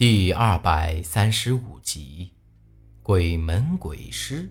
[0.00, 2.30] 第二百三十五集，
[3.02, 4.48] 鬼门鬼尸。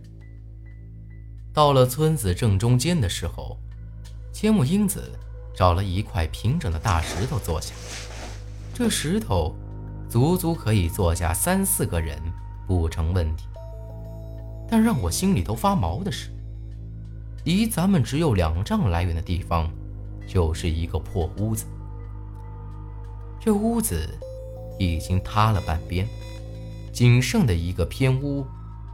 [1.51, 3.57] 到了村子正中间的时候，
[4.31, 5.11] 千木英子
[5.55, 7.73] 找了一块平整的大石头坐下。
[8.75, 9.55] 这石头
[10.07, 12.21] 足足可以坐下三四个人，
[12.67, 13.47] 不成问题。
[14.69, 16.29] 但让我心里头发毛的是，
[17.43, 19.67] 离咱们只有两丈来远的地方，
[20.27, 21.65] 就是一个破屋子。
[23.39, 24.07] 这屋子。
[24.79, 26.07] 已经塌了半边，
[26.91, 28.47] 仅剩的一个偏屋，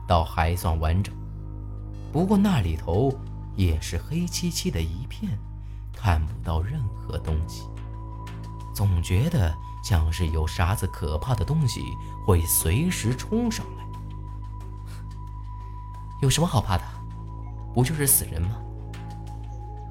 [0.08, 1.16] 倒还算完整。
[2.12, 3.14] 不过那里头
[3.56, 5.32] 也是黑漆漆的一片，
[5.96, 7.64] 看不到任何东西，
[8.74, 11.82] 总觉得像是有啥子可怕的东西
[12.26, 13.86] 会随时冲上来。
[16.22, 16.84] 有什么好怕的？
[17.74, 18.58] 不就是死人吗？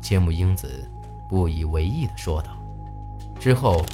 [0.02, 0.90] 千木英子
[1.30, 2.50] 不以为意地说道。
[3.38, 3.84] 之后。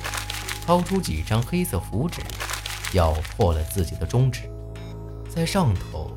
[0.70, 2.22] 掏出几张黑色符纸，
[2.92, 4.48] 咬破了自己的中指，
[5.28, 6.16] 在上头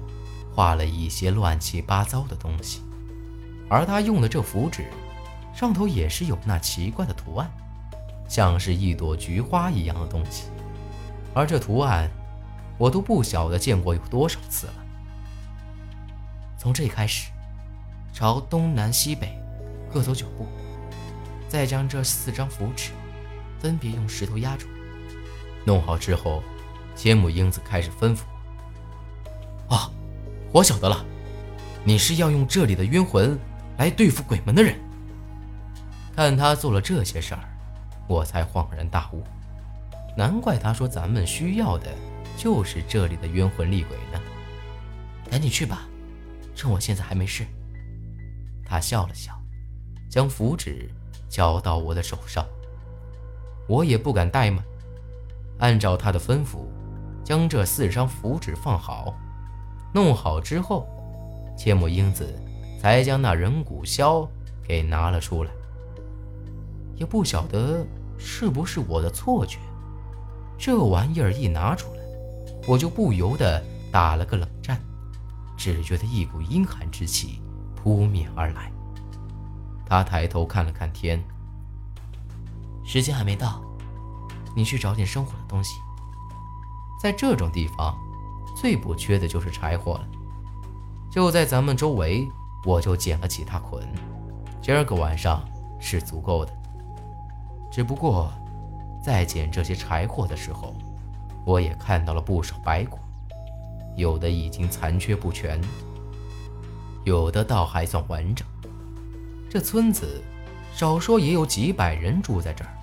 [0.53, 2.83] 画了一些乱七八糟的东西。
[3.67, 4.85] 而他用的这符纸
[5.55, 7.49] 上头也是有那奇怪的图案，
[8.29, 10.43] 像是一朵菊花一样的东西。
[11.33, 12.07] 而这图案，
[12.77, 14.73] 我都不晓得见过有多少次了。
[16.59, 17.31] 从这开始，
[18.13, 19.35] 朝东南西北
[19.91, 20.45] 各走九步，
[21.49, 22.91] 再将这四张符纸。
[23.63, 24.67] 分别用石头压住，
[25.63, 26.43] 弄好之后，
[26.97, 28.19] 千木英子开始吩咐
[29.73, 29.89] ：“啊，
[30.51, 31.05] 我晓得了，
[31.85, 33.39] 你是要用这里的冤魂
[33.77, 34.77] 来对付鬼门的人。”
[36.13, 37.39] 看他做了这些事儿，
[38.05, 39.23] 我才恍然大悟，
[40.17, 41.87] 难怪他说咱们需要的
[42.35, 44.19] 就是这里的冤魂厉鬼呢。
[45.31, 45.87] 赶紧去吧，
[46.53, 47.45] 趁我现在还没事。
[48.65, 49.41] 他笑了笑，
[50.11, 50.89] 将符纸
[51.29, 52.45] 交到我的手上。
[53.67, 54.63] 我也不敢怠慢，
[55.59, 56.67] 按照他的吩咐，
[57.23, 59.13] 将这四张符纸放好。
[59.93, 60.87] 弄好之后，
[61.57, 62.27] 千木英子
[62.79, 64.27] 才将那人骨箫
[64.63, 65.51] 给拿了出来。
[66.95, 67.85] 也不晓得
[68.17, 69.57] 是不是我的错觉，
[70.57, 72.01] 这玩意儿一拿出来，
[72.67, 74.79] 我就不由得打了个冷战，
[75.55, 77.41] 只觉得一股阴寒之气
[77.75, 78.71] 扑面而来。
[79.85, 81.23] 他抬头看了看天。
[82.83, 83.61] 时间还没到，
[84.55, 85.75] 你去找点生火的东西。
[87.01, 87.97] 在这种地方，
[88.55, 90.07] 最不缺的就是柴火了。
[91.11, 92.27] 就在咱们周围，
[92.65, 93.85] 我就捡了几大捆，
[94.61, 95.43] 今儿个晚上
[95.79, 96.53] 是足够的。
[97.71, 98.31] 只不过，
[99.03, 100.75] 在捡这些柴火的时候，
[101.45, 102.99] 我也看到了不少白骨，
[103.95, 105.59] 有的已经残缺不全，
[107.03, 108.47] 有的倒还算完整。
[109.49, 110.23] 这村子。
[110.75, 112.73] 少说也有几百人住在这儿，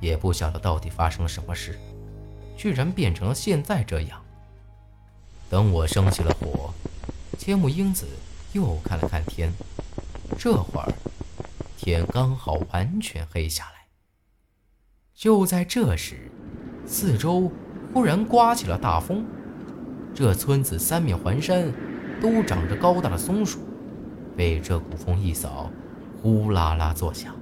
[0.00, 1.76] 也不晓得到底发生了什么事，
[2.56, 4.22] 居然变成了现在这样。
[5.50, 6.72] 等我生起了火，
[7.36, 8.06] 千木英子
[8.52, 9.52] 又看了看天，
[10.38, 10.92] 这会儿
[11.76, 13.88] 天刚好完全黑下来。
[15.12, 16.30] 就在这时，
[16.86, 17.50] 四周
[17.92, 19.26] 忽然刮起了大风，
[20.14, 21.72] 这村子三面环山，
[22.22, 23.58] 都长着高大的松树，
[24.36, 25.68] 被这股风一扫。
[26.20, 27.34] 呼啦啦作响，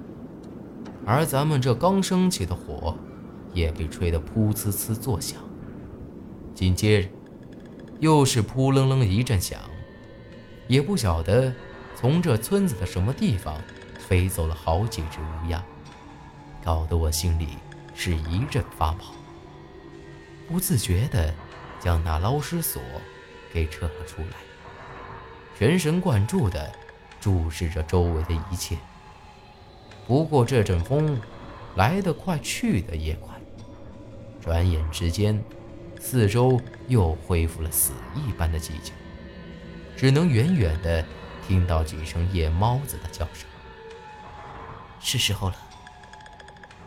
[1.05, 2.95] 而咱们这刚升起的火，
[3.53, 5.39] 也被吹得噗呲呲作响。
[6.53, 7.09] 紧接着，
[7.99, 9.59] 又是扑棱棱一阵响，
[10.67, 11.51] 也不晓得
[11.95, 13.59] 从这村子的什么地方
[13.97, 15.63] 飞走了好几只乌鸦，
[16.63, 17.49] 搞得我心里
[17.95, 18.99] 是一阵发毛，
[20.47, 21.33] 不自觉地
[21.79, 22.81] 将那捞尸索
[23.51, 24.37] 给撤了出来，
[25.57, 26.71] 全神贯注地。
[27.27, 28.77] 注视着周围的一切。
[30.07, 31.19] 不过这阵风
[31.75, 33.35] 来得快，去得也快。
[34.41, 35.37] 转眼之间，
[35.99, 36.57] 四周
[36.87, 38.93] 又恢复了死一般的寂静，
[39.97, 41.03] 只能远远地
[41.45, 43.45] 听到几声夜猫子的叫声。
[45.01, 45.55] 是时候了。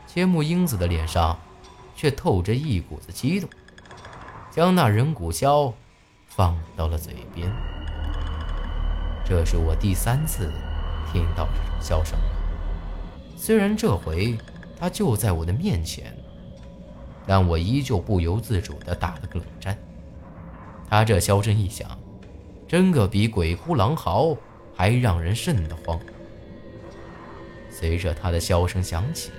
[0.07, 1.39] 千木英子的脸上
[1.95, 3.51] 却透着一股子激动，
[4.51, 5.75] 将那人骨箫
[6.27, 7.53] 放到了嘴边。
[9.31, 10.51] 这是我第三次
[11.13, 12.19] 听到这种箫声，
[13.37, 14.37] 虽然这回
[14.77, 16.13] 他就在我的面前，
[17.29, 19.79] 但我依旧不由自主地打了个冷战。
[20.89, 21.97] 他这箫声一响，
[22.67, 24.37] 真个比鬼哭狼嚎
[24.75, 25.97] 还让人瘆得慌。
[27.71, 29.31] 随着他的箫声响起，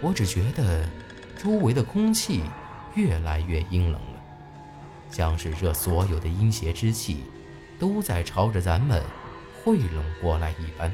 [0.00, 0.84] 我只觉得
[1.40, 2.42] 周围的空气
[2.96, 4.20] 越来越阴冷了，
[5.08, 7.22] 像是这所有的阴邪之气。
[7.78, 9.02] 都在朝着咱们
[9.64, 10.92] 汇拢过来一般，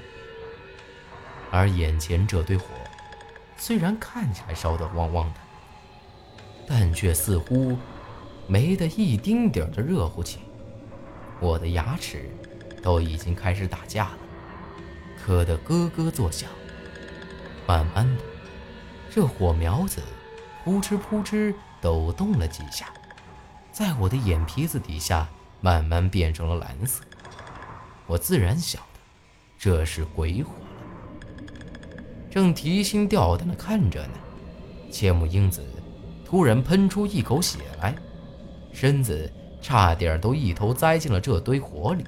[1.51, 2.67] 而眼前这堆火，
[3.57, 5.41] 虽然看起来烧得旺旺的，
[6.67, 7.77] 但却似乎
[8.47, 10.41] 没得一丁点的热乎气。
[11.41, 12.31] 我的牙齿
[12.83, 14.19] 都已经开始打架了，
[15.23, 16.49] 磕得咯咯作响。
[17.67, 18.23] 慢慢的，
[19.11, 20.03] 这火苗子
[20.65, 22.87] 扑哧扑哧抖动了几下，
[23.71, 25.29] 在我的眼皮子底下
[25.63, 27.03] 慢慢变成了蓝色。
[28.07, 29.01] 我自然晓得
[29.59, 31.47] 这是鬼火了。
[32.31, 34.15] 正提心吊胆的看着呢，
[34.91, 35.63] 切木英子
[36.25, 37.95] 突然喷出一口血来，
[38.73, 42.05] 身子差点都一头栽进了这堆火里。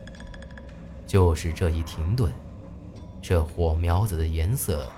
[1.07, 2.33] 就是这一停顿，
[3.23, 4.91] 这火苗子的颜色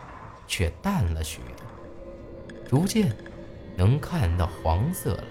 [0.47, 1.67] 却淡了许多，
[2.69, 3.15] 逐渐
[3.77, 5.25] 能看到黄色了。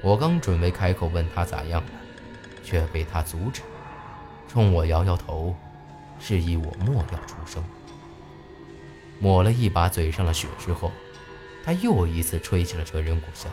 [0.00, 1.82] 我刚准备开口问他咋样，
[2.68, 3.62] 却被他阻止。
[4.46, 5.54] 冲我摇摇头，
[6.20, 7.64] 示意我莫要出声。
[9.18, 10.92] 抹了一把嘴上的血之后，
[11.64, 13.46] 他又一次吹起了这人骨箫。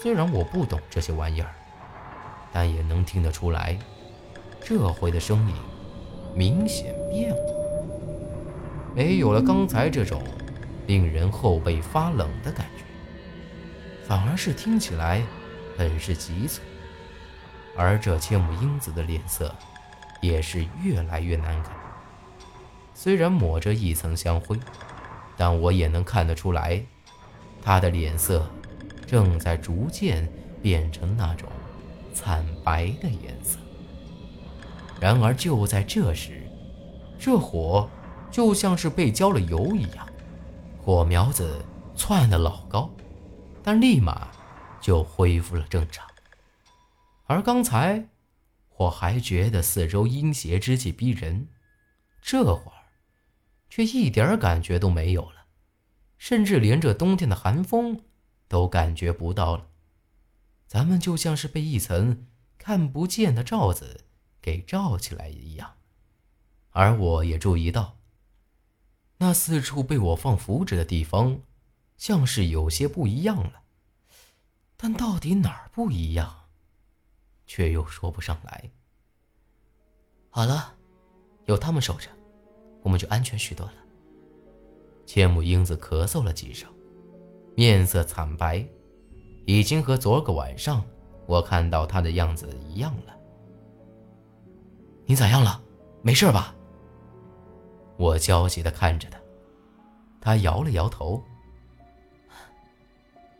[0.00, 1.52] 虽然我不懂这些玩意儿，
[2.52, 3.76] 但也能听得出来，
[4.64, 5.54] 这回的声音
[6.36, 7.84] 明显变了，
[8.94, 10.22] 没有了刚才这种
[10.86, 12.84] 令人后背发冷的感觉，
[14.06, 15.20] 反而是听起来
[15.76, 16.62] 很是急促。
[17.76, 19.54] 而这千木英子的脸色，
[20.20, 21.74] 也是越来越难看。
[22.94, 24.58] 虽然抹着一层香灰，
[25.36, 26.82] 但我也能看得出来，
[27.62, 28.48] 她的脸色
[29.06, 30.30] 正在逐渐
[30.60, 31.48] 变成那种
[32.14, 33.58] 惨白的颜色。
[35.00, 36.42] 然而就在这时，
[37.18, 37.88] 这火
[38.30, 40.06] 就像是被浇了油一样，
[40.80, 41.64] 火苗子
[41.96, 42.88] 窜得老高，
[43.64, 44.28] 但立马
[44.80, 46.06] 就恢复了正常。
[47.32, 48.10] 而刚才，
[48.76, 51.48] 我还觉得四周阴邪之气逼人，
[52.20, 52.92] 这会儿，
[53.70, 55.46] 却一点感觉都没有了，
[56.18, 58.02] 甚至连这冬天的寒风
[58.48, 59.68] 都感觉不到了。
[60.66, 62.26] 咱们就像是被一层
[62.58, 64.04] 看不见的罩子
[64.42, 65.76] 给罩起来一样。
[66.72, 67.96] 而我也注意到，
[69.16, 71.40] 那四处被我放符纸的地方，
[71.96, 73.62] 像是有些不一样了，
[74.76, 76.41] 但到底哪儿不一样？
[77.52, 78.70] 却又说不上来。
[80.30, 80.72] 好了，
[81.44, 82.08] 有他们守着，
[82.82, 83.74] 我们就安全许多了。
[85.04, 86.66] 千木英子咳嗽了几声，
[87.54, 88.66] 面色惨白，
[89.44, 90.82] 已经和昨个晚上
[91.26, 93.14] 我看到她的样子一样了。
[95.04, 95.62] 你咋样了？
[96.00, 96.54] 没事吧？
[97.98, 99.20] 我焦急地看着她，
[100.22, 101.22] 她摇了摇头，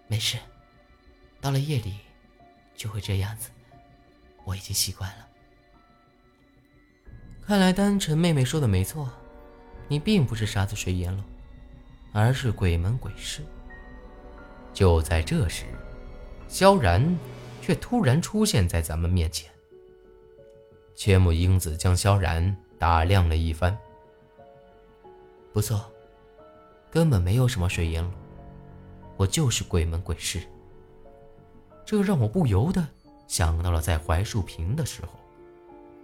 [0.06, 0.36] 没事。
[1.40, 1.94] 到了夜里，
[2.74, 3.48] 就会这样子。
[4.44, 5.28] 我已经习惯了。
[7.44, 9.10] 看来丹晨妹妹说的没错，
[9.88, 11.24] 你并不是杀子水阎罗，
[12.12, 13.42] 而是鬼门鬼市。
[14.72, 15.64] 就在这时，
[16.48, 17.18] 萧然
[17.60, 19.50] 却突然出现在咱们面前。
[20.94, 23.76] 千木英子将萧然打量了一番，
[25.52, 25.90] 不错，
[26.90, 28.12] 根本没有什么水阎罗，
[29.16, 30.40] 我就是鬼门鬼市。
[31.84, 32.86] 这让我不由得。
[33.32, 35.18] 想到了在槐树坪的时候，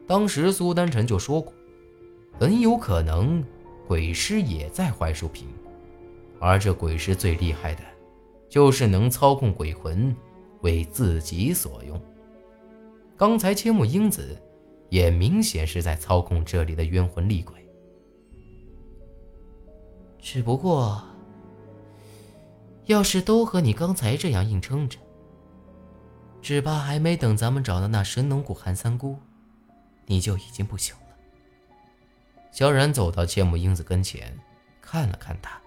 [0.06, 1.52] 当时苏丹臣就说过，
[2.40, 3.44] 很有可能
[3.86, 5.46] 鬼师也在槐树坪，
[6.40, 7.82] 而这鬼师最厉害的，
[8.48, 10.16] 就是能操控鬼魂
[10.62, 12.00] 为自己所用。
[13.14, 14.40] 刚才千木英子
[14.88, 17.62] 也明显是在操控这里的冤魂厉鬼，
[20.18, 21.04] 只不过，
[22.86, 24.98] 要是都和你刚才这样硬撑着。
[26.40, 29.18] 只怕还没等咱们找到那神农谷韩三姑，
[30.06, 31.16] 你就已经不行了。
[32.50, 34.36] 萧然走到千木英子跟前，
[34.80, 35.60] 看了看她。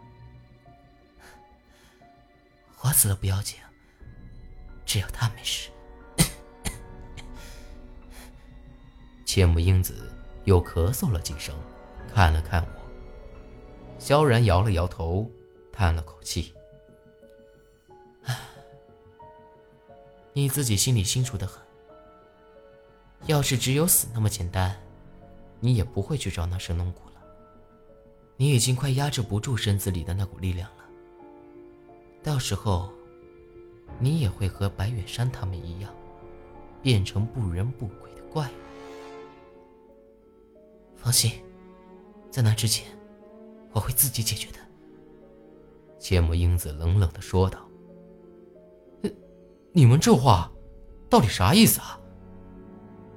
[2.81, 3.59] 我死了不要紧，
[4.85, 5.69] 只要他没事。
[9.23, 10.11] 千木英子
[10.45, 11.55] 又咳嗽了几声，
[12.11, 12.81] 看了看我。
[13.99, 15.29] 萧然摇了摇头，
[15.71, 16.55] 叹了口气。
[20.33, 21.61] 你自己心里清楚的很。
[23.27, 24.75] 要是只有死那么简单，
[25.59, 27.21] 你也不会去找那神农谷了。
[28.37, 30.83] 你已经快压制不住身子里的那股力量了。
[32.23, 32.91] 到时候，
[33.99, 35.93] 你也会和白远山他们一样，
[36.81, 38.51] 变成不人不鬼的怪物。
[40.95, 41.31] 放心，
[42.31, 42.87] 在那之前，
[43.71, 44.59] 我会自己解决的。
[45.99, 47.70] 千木英子冷冷的说道。
[49.73, 50.51] 你们这话，
[51.09, 51.97] 到底啥意思啊？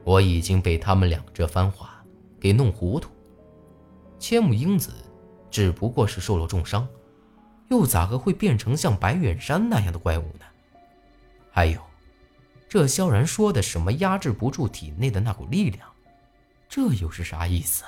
[0.04, 2.04] 我已经被他们俩这番话
[2.38, 3.11] 给弄糊涂。
[4.20, 4.92] 千木英子
[5.50, 6.87] 只不过是受了重伤，
[7.70, 10.46] 又咋个会变成像白远山那样的怪物呢？
[11.50, 11.80] 还有，
[12.68, 15.88] 这萧然说的什么压制不住体内的那股力量，
[16.68, 17.82] 这又是啥意思？